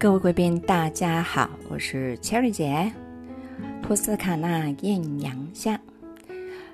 [0.00, 2.92] 各位贵宾，大家好，我是 Cherry 姐。
[3.82, 5.76] 托斯卡纳艳阳下，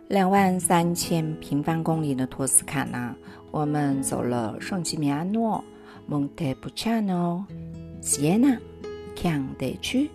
[0.09, 3.17] 两万三千平方公里的托斯卡纳，
[3.51, 5.65] 我们走了圣吉米阿诺、
[6.07, 7.43] 蒙特布恰诺、
[7.99, 8.59] 吉耶纳、
[9.17, 10.11] 康德区，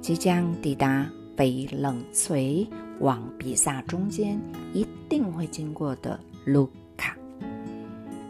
[0.00, 2.66] 即将抵达北冷翠
[2.98, 4.36] 往比萨中间
[4.72, 7.16] 一定会经过的卢卡。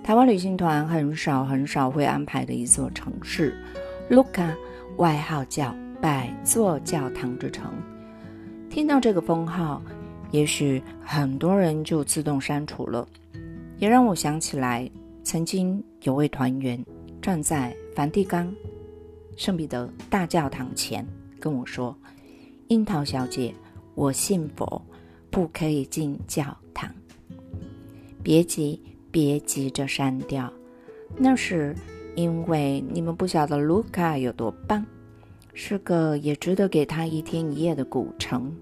[0.05, 3.57] 台湾旅行团很少很少会安排的一座城市。
[4.11, 4.53] 卢卡，
[4.97, 7.73] 外号叫百座教堂之城。
[8.69, 9.81] 听到这个封号，
[10.33, 13.07] 也许很多人就自动删除了，
[13.79, 14.91] 也让我想起来，
[15.23, 16.85] 曾经有位团员
[17.23, 18.53] 站在梵蒂冈
[19.37, 21.07] 圣彼得大教堂前
[21.39, 21.97] 跟我说
[22.67, 23.55] ：“樱桃小姐，
[23.95, 24.83] 我信佛，
[25.31, 26.93] 不可以进教堂。”
[28.25, 30.53] 别急，别急着删掉，
[31.17, 31.77] 那是。
[32.15, 34.85] 因为你们不晓得卢卡有多棒，
[35.55, 38.55] 是个也值得给他一天一夜的古城。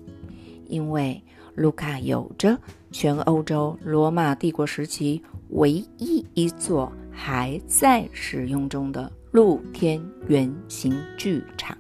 [0.66, 1.20] 因为
[1.54, 2.56] 卢卡有着
[2.91, 11.76] 全欧洲罗马帝国时期唯一一座还在使用中的露天圆形剧场。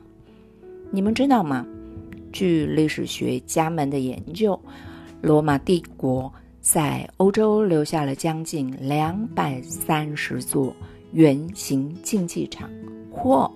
[0.90, 1.66] 你们知道吗？
[2.32, 4.58] 据历史学家们的研究，
[5.20, 10.74] 罗马帝国在欧洲留下了将近两百三十座。
[11.12, 12.68] 圆形竞技场，
[13.10, 13.50] 或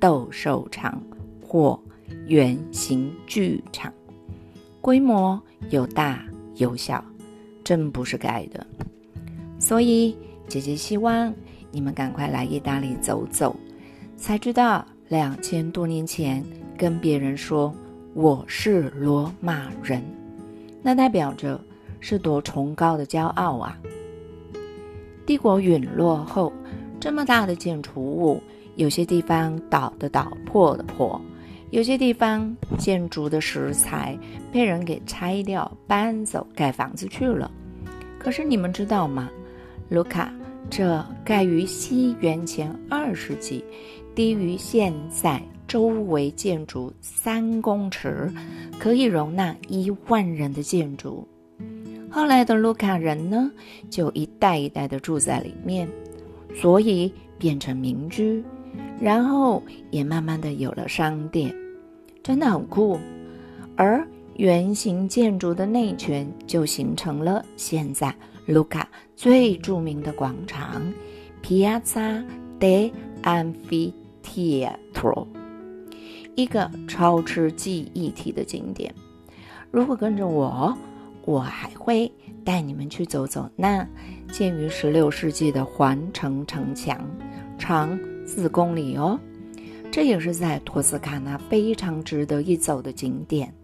[0.00, 1.02] 斗兽场，
[1.46, 1.78] 或
[2.26, 3.92] 圆形剧场，
[4.80, 6.24] 规模有大
[6.56, 7.04] 有小，
[7.62, 8.66] 真不是盖的。
[9.58, 10.16] 所以
[10.48, 11.32] 姐姐希望
[11.70, 13.54] 你们赶快来意大利走走，
[14.16, 16.42] 才知道两千多年前
[16.76, 17.74] 跟别人说
[18.14, 20.02] 我是罗马人，
[20.82, 21.60] 那代表着
[22.00, 23.78] 是多崇高的骄傲啊！
[25.26, 26.50] 帝国陨落后。
[27.04, 28.42] 这么大的建筑物，
[28.76, 31.20] 有些地方倒的倒，破的破，
[31.68, 34.18] 有些地方建筑的石材
[34.50, 37.50] 被人给拆掉，搬走盖房子去了。
[38.18, 39.28] 可是你们知道吗，
[39.90, 40.32] 卢卡，
[40.70, 43.62] 这盖于西元前二世纪，
[44.14, 48.32] 低于现在周围建筑三公尺，
[48.78, 51.28] 可以容纳一万人的建筑。
[52.10, 53.52] 后来的卢卡人呢，
[53.90, 55.86] 就一代一代的住在里面。
[56.54, 58.42] 所以变成民居，
[59.00, 61.54] 然后也慢慢的有了商店，
[62.22, 62.98] 真的很酷。
[63.76, 64.06] 而
[64.36, 68.14] 圆形建筑的内圈就形成了现在
[68.46, 70.82] 卢卡最著名的广场
[71.42, 72.24] Piazza
[72.58, 75.26] d e a m f i t e a t r o
[76.36, 78.92] 一个超吃记忆体的景点。
[79.70, 80.76] 如果跟着我，
[81.24, 82.10] 我还会
[82.44, 83.86] 带你们去走走那。
[84.32, 86.98] 建于十六世纪的环城城墙，
[87.58, 89.18] 长四公里哦。
[89.92, 93.54] 这也是在托斯卡纳非常值得一走的景点。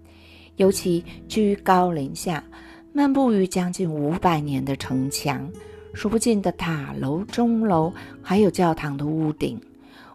[0.56, 2.44] 尤其居高临下，
[2.92, 5.50] 漫步于将近五百年的城墙，
[5.92, 9.60] 数不尽的塔楼、钟楼，还有教堂的屋顶。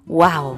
[0.05, 0.57] 哇哦！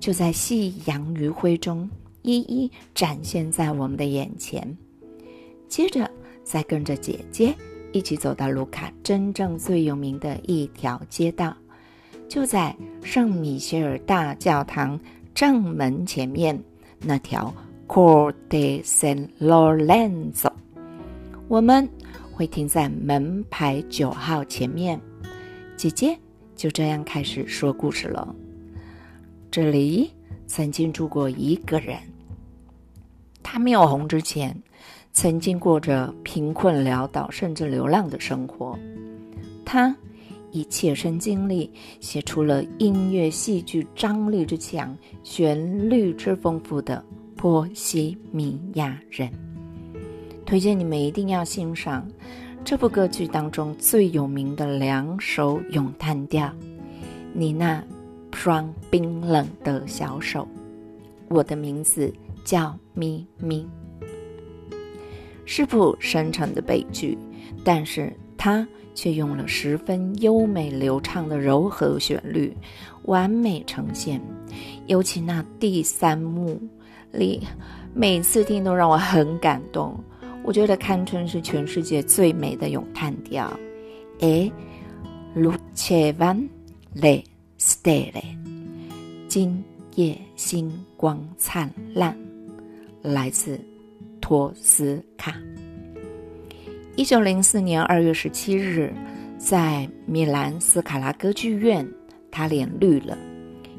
[0.00, 1.90] 就在夕阳余晖中，
[2.22, 4.76] 一一展现在我们的眼前。
[5.72, 6.08] 接着，
[6.44, 7.56] 再跟着姐姐。
[7.92, 11.56] 一起走到卢卡真正最有名的一条街道，
[12.28, 15.00] 就在圣米歇尔大教堂
[15.34, 16.62] 正门前面
[17.00, 17.54] 那条
[17.88, 20.52] Cor de San Lorenzo。
[21.48, 21.88] 我们
[22.32, 25.00] 会停在门牌九号前面。
[25.74, 26.14] 姐姐
[26.54, 28.36] 就这样开始说故事了。
[29.50, 30.10] 这里
[30.46, 31.96] 曾经住过一个人，
[33.42, 34.54] 他没有红之前。
[35.12, 38.78] 曾经过着贫困潦倒甚至流浪的生活，
[39.64, 39.94] 他
[40.50, 47.04] 以切身经历写出了音乐戏剧张力之强、旋律之丰富的
[47.40, 49.28] 《波西米亚人》。
[50.46, 52.06] 推荐你们一定要欣赏
[52.64, 56.50] 这部歌剧当中最有名的两首咏叹调。
[57.34, 57.84] 你那
[58.32, 60.48] 双冰冷的小手，
[61.28, 62.12] 我的名字
[62.44, 63.66] 叫咪咪。
[65.44, 67.16] 是部深沉的悲剧，
[67.64, 72.54] 但是他却用了十分优美流畅的柔和旋律，
[73.04, 74.20] 完美呈现。
[74.86, 76.60] 尤其那第三幕
[77.10, 77.40] 里，
[77.94, 79.98] 每次听都让我很感动。
[80.44, 83.52] 我觉得堪称是全世界最美的咏叹调。
[84.20, 84.50] 哎
[85.36, 86.48] ，Lucevan
[86.94, 87.22] le
[87.58, 88.22] stelle，
[89.28, 89.62] 今
[89.94, 92.16] 夜星光灿烂，
[93.02, 93.58] 来自。
[94.32, 95.36] 托斯卡。
[96.96, 98.90] 一九零四年二月十七日，
[99.36, 101.86] 在米兰斯卡拉歌剧院，
[102.30, 103.18] 他脸绿了，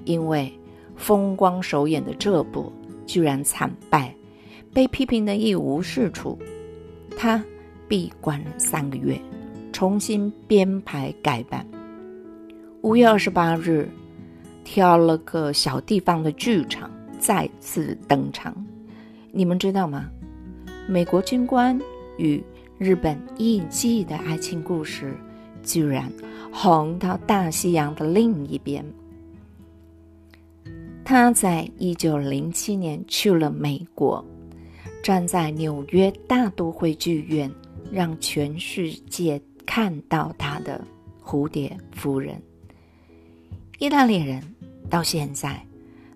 [0.05, 0.53] 因为
[0.95, 2.71] 风光首演的这部
[3.07, 4.15] 居然惨败，
[4.71, 6.37] 被批评的一无是处。
[7.17, 7.43] 他
[7.87, 9.19] 闭关了三个月，
[9.71, 11.65] 重新编排改版。
[12.83, 13.89] 五月二十八日，
[14.63, 18.55] 挑了个小地方的剧场再次登场。
[19.31, 20.11] 你们知道吗？
[20.87, 21.79] 美国军官
[22.17, 22.43] 与
[22.77, 25.15] 日本艺妓的爱情故事，
[25.63, 26.11] 居然
[26.51, 28.83] 红到大西洋的另一边。
[31.05, 34.23] 他在一九零七年去了美国，
[35.01, 37.49] 站在纽约大都会剧院，
[37.91, 40.85] 让全世界看到他的
[41.27, 42.35] 《蝴蝶夫人》。
[43.79, 44.41] 意大利人
[44.89, 45.65] 到现在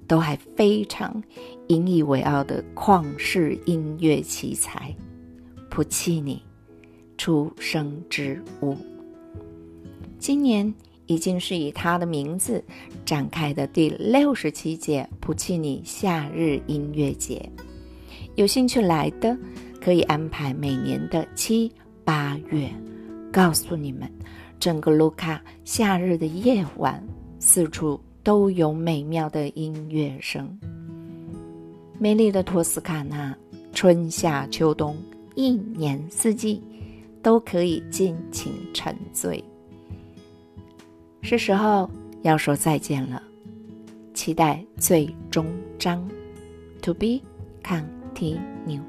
[0.07, 1.21] 都还非常
[1.68, 4.95] 引以为傲的旷世音乐奇才
[5.69, 6.42] 普契尼
[7.18, 8.75] 出生之屋，
[10.18, 10.74] 今年。
[11.09, 12.62] 已经是以他的名字
[13.06, 17.50] 展开的第六十七届普契尼夏日音乐节，
[18.36, 19.38] 有兴趣来的
[19.80, 21.71] 可以安排每年的七
[22.04, 22.69] 八月。
[23.31, 24.12] 告诉你们，
[24.59, 27.01] 整个卢卡夏日的夜晚，
[27.39, 30.59] 四处都有美妙的音乐声。
[31.97, 33.33] 美丽的托斯卡纳，
[33.71, 34.97] 春夏秋冬，
[35.35, 36.62] 一年四季
[37.24, 39.41] 都可以尽情沉醉。
[41.21, 41.89] 是时候
[42.24, 43.24] 要说再见了，
[44.13, 45.45] 期待最终
[45.80, 46.06] 章
[46.81, 47.21] ，To be
[47.63, 48.81] continue。